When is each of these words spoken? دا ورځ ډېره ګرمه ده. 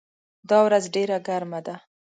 دا 0.49 0.57
ورځ 0.65 0.83
ډېره 0.95 1.17
ګرمه 1.27 1.59
ده. 1.65 1.75